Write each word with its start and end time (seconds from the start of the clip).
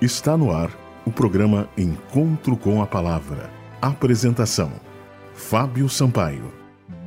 Está 0.00 0.36
no 0.36 0.52
ar 0.52 0.70
o 1.04 1.10
programa 1.10 1.68
Encontro 1.76 2.56
com 2.56 2.80
a 2.80 2.86
Palavra. 2.86 3.50
Apresentação: 3.82 4.70
Fábio 5.34 5.88
Sampaio. 5.88 6.54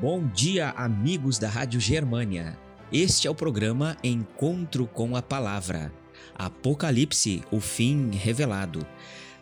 Bom 0.02 0.28
dia, 0.28 0.72
amigos 0.72 1.40
da 1.40 1.48
Rádio 1.48 1.80
Germânia. 1.80 2.60
Este 2.92 3.30
é 3.30 3.32
o 3.32 3.36
programa 3.36 3.96
Encontro 4.04 4.86
com 4.88 5.16
a 5.16 5.22
Palavra. 5.22 5.90
Apocalipse, 6.38 7.42
o 7.50 7.62
fim 7.62 8.12
revelado. 8.12 8.86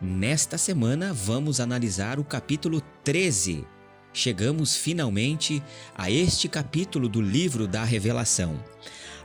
Nesta 0.00 0.56
semana 0.56 1.12
vamos 1.12 1.58
analisar 1.58 2.20
o 2.20 2.24
capítulo 2.24 2.80
13. 3.02 3.66
Chegamos 4.12 4.76
finalmente 4.76 5.60
a 5.98 6.08
este 6.08 6.48
capítulo 6.48 7.08
do 7.08 7.20
livro 7.20 7.66
da 7.66 7.82
Revelação. 7.82 8.62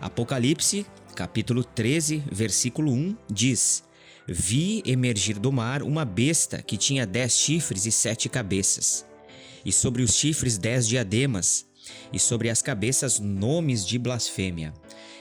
Apocalipse, 0.02 0.84
capítulo 1.14 1.64
13, 1.64 2.24
versículo 2.32 2.92
1 2.92 3.16
diz: 3.32 3.86
Vi 4.28 4.82
emergir 4.88 5.38
do 5.38 5.52
mar 5.52 5.84
uma 5.84 6.04
besta 6.04 6.60
que 6.62 6.78
tinha 6.78 7.06
dez 7.06 7.34
chifres 7.34 7.86
e 7.86 7.92
sete 7.92 8.28
cabeças, 8.28 9.06
e 9.64 9.72
sobre 9.72 10.02
os 10.02 10.16
chifres 10.16 10.58
dez 10.58 10.88
diademas, 10.88 11.68
e 12.12 12.18
sobre 12.18 12.50
as 12.50 12.60
cabeças 12.60 13.20
nomes 13.20 13.86
de 13.86 14.00
blasfêmia. 14.00 14.74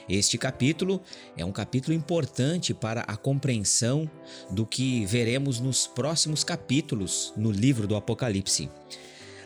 Este 0.09 0.39
capítulo 0.39 1.01
é 1.37 1.45
um 1.45 1.51
capítulo 1.51 1.95
importante 1.95 2.73
para 2.73 3.01
a 3.01 3.15
compreensão 3.15 4.09
do 4.49 4.65
que 4.65 5.05
veremos 5.05 5.59
nos 5.59 5.85
próximos 5.85 6.43
capítulos 6.43 7.31
no 7.37 7.51
livro 7.51 7.87
do 7.87 7.95
Apocalipse. 7.95 8.71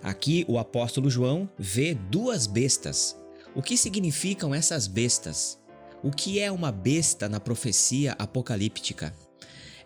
Aqui 0.01 0.45
o 0.47 0.57
apóstolo 0.57 1.09
João 1.09 1.49
vê 1.57 1.93
duas 1.93 2.47
bestas. 2.47 3.17
O 3.53 3.61
que 3.61 3.75
significam 3.75 4.55
essas 4.55 4.87
bestas? 4.87 5.59
O 6.01 6.11
que 6.11 6.39
é 6.39 6.49
uma 6.49 6.71
besta 6.71 7.27
na 7.27 7.41
profecia 7.41 8.13
apocalíptica? 8.17 9.13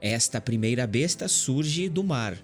Esta 0.06 0.42
primeira 0.42 0.86
besta 0.86 1.30
surge 1.30 1.88
do 1.88 2.04
mar. 2.04 2.38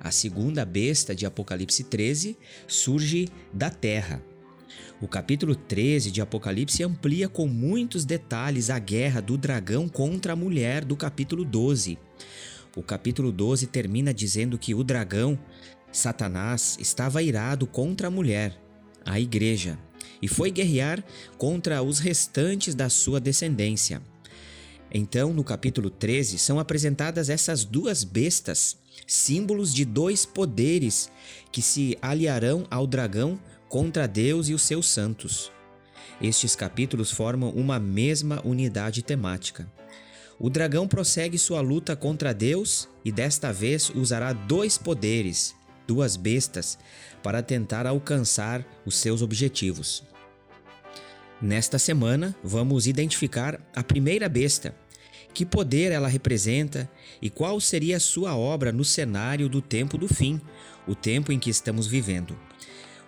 A 0.00 0.10
segunda 0.10 0.64
besta 0.64 1.14
de 1.14 1.24
Apocalipse 1.24 1.84
13 1.84 2.36
surge 2.66 3.28
da 3.52 3.70
terra. 3.70 4.20
O 5.00 5.06
capítulo 5.06 5.54
13 5.54 6.10
de 6.10 6.20
Apocalipse 6.20 6.82
amplia 6.82 7.28
com 7.28 7.46
muitos 7.46 8.04
detalhes 8.04 8.68
a 8.68 8.80
guerra 8.80 9.22
do 9.22 9.38
dragão 9.38 9.88
contra 9.88 10.32
a 10.32 10.36
mulher 10.36 10.84
do 10.84 10.96
capítulo 10.96 11.44
12. 11.44 11.96
O 12.74 12.82
capítulo 12.82 13.30
12 13.30 13.68
termina 13.68 14.12
dizendo 14.12 14.58
que 14.58 14.74
o 14.74 14.82
dragão, 14.82 15.38
Satanás, 15.92 16.76
estava 16.80 17.22
irado 17.22 17.64
contra 17.64 18.08
a 18.08 18.10
mulher, 18.10 18.60
a 19.06 19.20
igreja, 19.20 19.78
e 20.20 20.26
foi 20.26 20.50
guerrear 20.50 21.00
contra 21.38 21.80
os 21.80 22.00
restantes 22.00 22.74
da 22.74 22.88
sua 22.88 23.20
descendência. 23.20 24.02
Então, 24.96 25.34
no 25.34 25.42
capítulo 25.42 25.90
13, 25.90 26.38
são 26.38 26.60
apresentadas 26.60 27.28
essas 27.28 27.64
duas 27.64 28.04
bestas, 28.04 28.76
símbolos 29.08 29.74
de 29.74 29.84
dois 29.84 30.24
poderes 30.24 31.10
que 31.50 31.60
se 31.60 31.98
aliarão 32.00 32.64
ao 32.70 32.86
dragão 32.86 33.36
contra 33.68 34.06
Deus 34.06 34.48
e 34.48 34.54
os 34.54 34.62
seus 34.62 34.86
santos. 34.86 35.50
Estes 36.22 36.54
capítulos 36.54 37.10
formam 37.10 37.50
uma 37.50 37.80
mesma 37.80 38.40
unidade 38.44 39.02
temática. 39.02 39.68
O 40.38 40.48
dragão 40.48 40.86
prossegue 40.86 41.38
sua 41.38 41.60
luta 41.60 41.96
contra 41.96 42.32
Deus 42.32 42.88
e 43.04 43.10
desta 43.10 43.52
vez 43.52 43.90
usará 43.90 44.32
dois 44.32 44.78
poderes, 44.78 45.56
duas 45.88 46.14
bestas, 46.14 46.78
para 47.20 47.42
tentar 47.42 47.84
alcançar 47.84 48.64
os 48.86 48.96
seus 48.96 49.22
objetivos. 49.22 50.04
Nesta 51.42 51.78
semana, 51.78 52.34
vamos 52.42 52.86
identificar 52.86 53.60
a 53.74 53.82
primeira 53.82 54.28
besta, 54.28 54.74
que 55.34 55.44
poder 55.44 55.90
ela 55.90 56.06
representa 56.06 56.88
e 57.20 57.28
qual 57.28 57.60
seria 57.60 57.96
a 57.96 58.00
sua 58.00 58.36
obra 58.36 58.72
no 58.72 58.84
cenário 58.84 59.48
do 59.48 59.60
tempo 59.60 59.98
do 59.98 60.06
fim, 60.06 60.40
o 60.86 60.94
tempo 60.94 61.32
em 61.32 61.38
que 61.38 61.50
estamos 61.50 61.86
vivendo. 61.88 62.38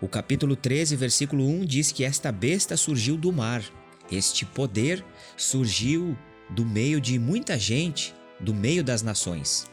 O 0.00 0.08
capítulo 0.08 0.56
13, 0.56 0.96
versículo 0.96 1.48
1 1.48 1.64
diz 1.64 1.92
que 1.92 2.04
esta 2.04 2.30
besta 2.30 2.76
surgiu 2.76 3.16
do 3.16 3.32
mar. 3.32 3.62
Este 4.10 4.44
poder 4.44 5.04
surgiu 5.36 6.18
do 6.50 6.66
meio 6.66 7.00
de 7.00 7.18
muita 7.18 7.58
gente, 7.58 8.14
do 8.38 8.52
meio 8.52 8.84
das 8.84 9.02
nações. 9.02 9.66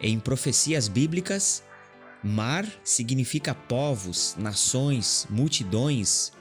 Em 0.00 0.18
profecias 0.18 0.88
bíblicas, 0.88 1.62
mar 2.22 2.66
significa 2.82 3.54
povos, 3.54 4.34
nações, 4.38 5.26
multidões. 5.30 6.32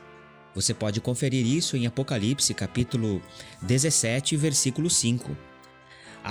Você 0.55 0.73
pode 0.73 0.99
conferir 0.99 1.45
isso 1.45 1.77
em 1.77 1.85
Apocalipse, 1.85 2.53
capítulo 2.53 3.21
17, 3.61 4.35
versículo 4.37 4.89
5. 4.89 5.48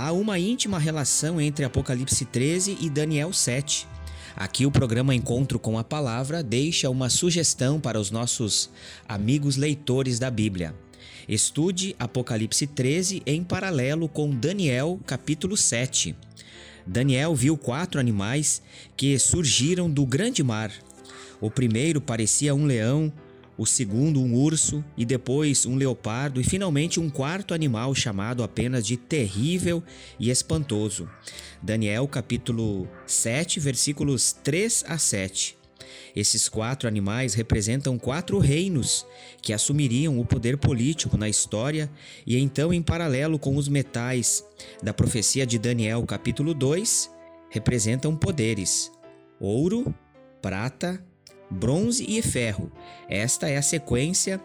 Há 0.00 0.12
uma 0.12 0.38
íntima 0.38 0.78
relação 0.78 1.41
entre 1.41 1.64
Apocalipse 1.64 2.25
13 2.25 2.78
e 2.81 2.88
Daniel 2.88 3.32
7. 3.32 3.84
Aqui 4.36 4.64
o 4.64 4.70
programa 4.70 5.12
Encontro 5.12 5.59
com 5.59 5.76
a 5.76 5.82
Palavra 5.82 6.41
deixa 6.41 6.88
uma 6.88 7.10
sugestão 7.10 7.81
para 7.81 7.98
os 7.98 8.08
nossos 8.08 8.70
amigos 9.08 9.56
leitores 9.56 10.20
da 10.20 10.31
Bíblia. 10.31 10.72
Estude 11.28 11.97
Apocalipse 11.98 12.64
13 12.64 13.25
em 13.26 13.42
paralelo 13.42 14.08
com 14.08 14.31
Daniel, 14.31 15.00
capítulo 15.04 15.56
7. 15.56 16.14
Daniel 16.87 17.34
viu 17.34 17.58
quatro 17.58 17.98
animais 17.98 18.62
que 18.97 19.19
surgiram 19.19 19.91
do 19.91 20.06
grande 20.06 20.44
mar. 20.44 20.70
O 21.41 21.50
primeiro 21.50 22.00
parecia 22.00 22.54
um 22.54 22.66
leão, 22.66 23.12
o 23.58 23.66
segundo 23.66 24.20
um 24.22 24.34
urso 24.34 24.84
e 24.96 25.04
depois 25.04 25.66
um 25.66 25.74
leopardo 25.74 26.41
e 26.41 26.44
finalmente 26.44 27.00
um 27.00 27.10
quarto 27.10 27.52
animal 27.52 27.92
chamado 27.92 28.44
apenas 28.44 28.86
de 28.86 28.96
terrível 28.96 29.82
e 30.19 30.30
espantoso. 30.30 31.08
Daniel 31.60 32.06
capítulo 32.06 32.88
7, 33.04 33.58
versículos 33.58 34.32
3 34.32 34.84
a 34.86 34.96
7. 34.96 35.58
Esses 36.14 36.48
quatro 36.48 36.88
animais 36.88 37.34
representam 37.34 37.98
quatro 37.98 38.38
reinos 38.38 39.04
que 39.42 39.52
assumiriam 39.52 40.19
o 40.19 40.25
poder 40.25 40.56
político 40.56 41.16
na 41.16 41.28
história 41.28 41.90
e 42.26 42.38
então 42.38 42.72
em 42.72 42.82
paralelo 42.82 43.38
com 43.38 43.56
os 43.56 43.69
metais 43.69 44.44
da 44.82 44.94
profecia 44.94 45.46
de 45.46 45.58
Daniel 45.58 46.04
capítulo 46.04 46.54
2, 46.54 47.10
representam 47.50 48.16
poderes: 48.16 48.90
ouro, 49.40 49.94
prata, 50.40 51.02
bronze 51.50 52.04
e 52.09 52.20
ferro. 52.22 52.70
Esta 53.09 53.48
é 53.48 53.56
a 53.56 53.62
sequência 53.62 54.41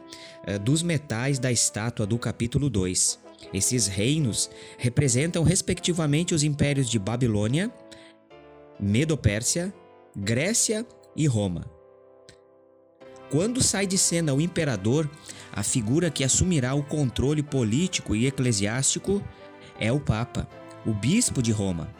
uh, 0.48 0.60
dos 0.60 0.82
metais 0.82 1.40
da 1.40 1.52
estátua 1.52 2.06
do 2.06 2.18
capítulo 2.18 2.70
2. 2.70 3.20
Esses 3.54 3.88
reinos 3.88 4.50
representam 4.78 5.44
respectivamente 5.44 6.34
os 6.34 6.44
impérios 6.44 6.90
de 6.90 6.98
Babilônia, 6.98 7.72
Medo-Pérsia, 8.80 9.74
Grécia 10.16 10.86
e 11.16 11.28
Roma. 11.28 11.66
Quando 13.30 13.64
sai 13.64 13.88
de 13.88 13.98
cena 13.98 14.34
o 14.34 14.40
imperador, 14.40 15.10
a 15.52 15.64
figura 15.64 16.12
que 16.12 16.24
assumirá 16.24 16.76
o 16.76 16.84
controle 16.84 17.42
político 17.42 18.16
e 18.16 18.28
eclesiástico 18.28 19.24
é 19.80 19.92
o 19.92 20.00
Papa, 20.00 20.48
o 20.86 20.94
bispo 20.94 21.42
de 21.42 21.52
Roma. 21.52 21.92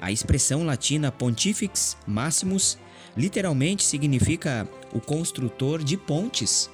A 0.00 0.12
expressão 0.12 0.64
latina 0.64 1.10
Pontifex 1.10 1.96
Maximus 2.06 2.78
literalmente 3.16 3.82
significa 3.82 4.68
o 4.92 5.00
construtor 5.00 5.82
de 5.82 5.96
pontes, 5.96 6.70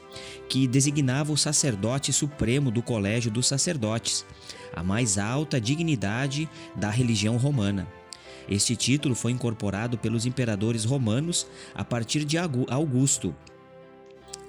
que 0.49 0.67
designava 0.67 1.33
o 1.33 1.37
sacerdote 1.37 2.13
supremo 2.13 2.71
do 2.71 2.83
colégio 2.83 3.31
dos 3.31 3.47
sacerdotes, 3.47 4.25
a 4.75 4.83
mais 4.83 5.19
alta 5.19 5.61
dignidade 5.61 6.49
da 6.75 6.91
religião 6.91 7.37
romana. 7.37 7.87
Este 8.49 8.75
título 8.75 9.15
foi 9.15 9.33
incorporado 9.33 9.97
pelos 9.97 10.27
imperadores 10.27 10.85
romanos 10.85 11.47
a 11.75 11.85
partir 11.85 12.25
de 12.25 12.37
Augusto. 12.37 13.35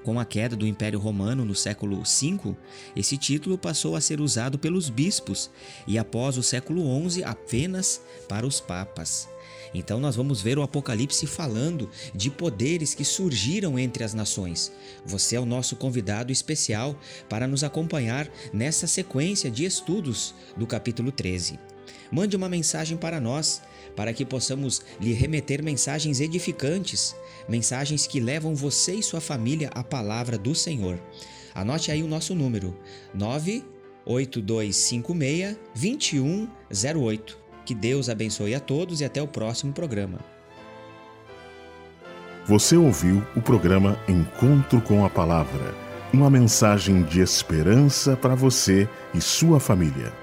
Com 0.04 0.20
a 0.20 0.26
queda 0.26 0.56
do 0.56 0.66
Império 0.66 1.00
Romano 1.00 1.46
no 1.46 1.54
século 1.54 2.02
V, 2.04 2.56
esse 2.96 3.18
título 3.18 3.58
passou 3.58 3.96
a 3.96 4.02
ser 4.02 4.20
usado 4.20 4.58
pelos 4.58 4.90
bispos 4.90 5.52
e 5.88 5.98
após 5.98 6.38
o 6.38 6.44
século 6.44 6.84
XI 7.10 7.24
apenas 7.24 8.02
para 8.28 8.48
os 8.48 8.60
papas. 8.60 9.30
Então 9.74 10.00
nós 10.00 10.16
vamos 10.16 10.42
ver 10.42 10.58
o 10.58 10.64
Apocalipse 10.64 11.26
falando 11.28 11.90
de 12.16 12.30
poderes 12.30 12.94
que 12.94 13.06
surgiram 13.06 13.78
entre 13.78 14.04
as 14.04 14.14
nações. 14.14 14.72
Você 15.06 15.36
é 15.36 15.40
o 15.40 15.46
nosso 15.46 15.76
convidado 15.76 16.32
especial 16.32 16.96
para 17.30 17.48
nos 17.48 17.64
acompanhar 17.64 18.28
nessa 18.52 18.88
sequência 18.88 19.52
de 19.52 19.66
estudos 19.66 20.34
do 20.58 20.66
capítulo 20.66 21.12
13. 21.12 21.71
Mande 22.12 22.36
uma 22.36 22.50
mensagem 22.50 22.98
para 22.98 23.22
nós, 23.22 23.62
para 23.96 24.12
que 24.14 24.26
possamos 24.26 24.82
lhe 25.00 25.14
remeter 25.14 25.64
mensagens 25.64 26.20
edificantes, 26.20 27.16
mensagens 27.48 28.08
que 28.08 28.20
levam 28.20 28.56
você 28.56 28.96
e 28.96 29.04
sua 29.04 29.22
família 29.22 29.70
à 29.74 29.82
palavra 29.84 30.38
do 30.38 30.54
Senhor. 30.54 31.00
Anote 31.54 31.92
aí 31.92 32.04
o 32.04 32.08
nosso 32.08 32.36
número: 32.36 32.78
98256 33.14 35.58
2108. 35.76 37.40
Que 37.66 37.76
Deus 37.76 38.10
abençoe 38.10 38.56
a 38.56 38.60
todos 38.60 39.02
e 39.02 39.06
até 39.06 39.22
o 39.22 39.28
próximo 39.28 39.72
programa. 39.72 40.20
Você 42.48 42.76
ouviu 42.76 43.24
o 43.36 43.42
programa 43.42 44.00
Encontro 44.10 44.82
com 44.82 45.06
a 45.06 45.10
Palavra 45.10 45.92
uma 46.14 46.30
mensagem 46.30 47.04
de 47.04 47.22
esperança 47.22 48.18
para 48.18 48.36
você 48.36 48.88
e 49.14 49.22
sua 49.22 49.60
família. 49.60 50.21